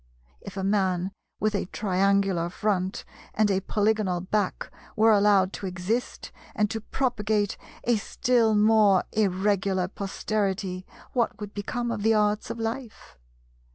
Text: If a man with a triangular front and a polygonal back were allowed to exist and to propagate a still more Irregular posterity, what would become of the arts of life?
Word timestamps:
If 0.41 0.57
a 0.57 0.63
man 0.63 1.11
with 1.39 1.53
a 1.53 1.67
triangular 1.67 2.49
front 2.49 3.05
and 3.35 3.51
a 3.51 3.59
polygonal 3.59 4.19
back 4.21 4.71
were 4.95 5.11
allowed 5.11 5.53
to 5.53 5.67
exist 5.67 6.31
and 6.55 6.71
to 6.71 6.81
propagate 6.81 7.55
a 7.83 7.97
still 7.97 8.55
more 8.55 9.03
Irregular 9.11 9.87
posterity, 9.87 10.87
what 11.13 11.39
would 11.39 11.53
become 11.53 11.91
of 11.91 12.01
the 12.01 12.15
arts 12.15 12.49
of 12.49 12.57
life? 12.59 13.19